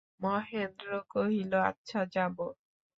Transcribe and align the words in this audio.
মহেন্দ্র 0.19 0.89
কহিল, 1.09 1.51
আচ্ছা 1.69 2.01
যাব। 2.13 2.37